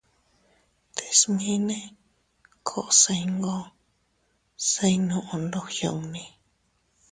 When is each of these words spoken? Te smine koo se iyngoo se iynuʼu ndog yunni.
Te 0.95 1.05
smine 1.21 1.79
koo 2.67 2.87
se 3.01 3.11
iyngoo 3.23 3.63
se 4.67 4.83
iynuʼu 4.93 5.35
ndog 5.45 5.67
yunni. 5.79 6.23